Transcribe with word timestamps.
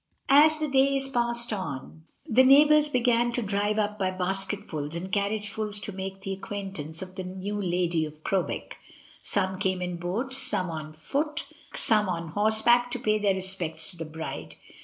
As 0.29 0.57
the 0.57 0.67
days 0.67 1.09
passed 1.09 1.53
on 1.53 2.05
the 2.27 2.41
neighbours 2.43 2.89
began 2.89 3.31
to 3.33 3.43
drive 3.43 3.77
up 3.77 3.99
by 3.99 4.09
basketfuls 4.09 4.95
and 4.95 5.11
carriagefuls 5.11 5.79
to 5.81 5.91
make 5.91 6.21
the 6.21 6.33
acquaintance 6.33 7.03
of 7.03 7.13
the 7.13 7.23
new 7.23 7.61
lady 7.61 8.03
of 8.07 8.23
Crowbeck. 8.23 8.77
Some 9.21 9.59
came 9.59 9.79
in 9.79 9.97
boats, 9.97 10.37
some 10.39 10.71
on 10.71 10.93
foot, 10.93 11.45
some 11.75 12.09
on 12.09 12.29
horseback 12.29 12.89
to 12.89 12.99
pay 12.99 13.19
their 13.19 13.35
respects 13.35 13.91
to 13.91 13.97
the 13.97 14.05
bride. 14.05 14.55